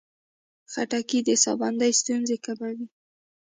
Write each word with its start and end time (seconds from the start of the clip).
خټکی 0.71 1.19
د 1.27 1.29
ساه 1.43 1.55
بندي 1.61 1.91
ستونزې 1.99 2.37
کموي. 2.45 2.85